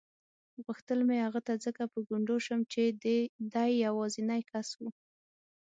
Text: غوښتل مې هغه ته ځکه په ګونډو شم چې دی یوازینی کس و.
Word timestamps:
غوښتل 0.65 0.99
مې 1.07 1.17
هغه 1.25 1.41
ته 1.47 1.53
ځکه 1.65 1.83
په 1.91 1.99
ګونډو 2.07 2.35
شم 2.45 2.59
چې 2.73 2.81
دی 3.55 3.69
یوازینی 3.85 4.41
کس 4.51 4.69
و. 4.79 4.83